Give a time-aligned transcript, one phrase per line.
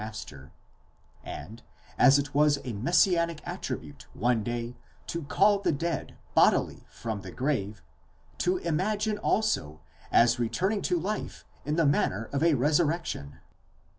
[0.01, 0.53] 743 master,
[1.23, 1.63] and,
[1.95, 7.29] as it was a messianic attribute one day to call the dead bodily from the
[7.31, 7.83] grave,
[8.39, 9.79] to imagine also
[10.11, 13.33] as returning to life in the manner of a resur rection